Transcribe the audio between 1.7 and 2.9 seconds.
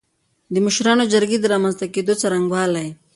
ته کېدو څرنګوالی